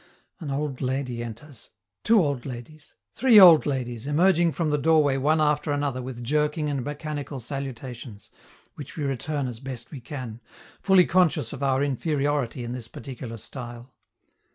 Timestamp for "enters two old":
1.23-2.43